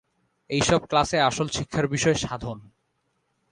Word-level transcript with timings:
এইসব 0.49 0.81
ক্লাসে 0.85 1.17
আসল 1.19 1.47
শিক্ষার 1.47 1.85
বিষয় 1.87 2.17
সাধন। 2.23 2.57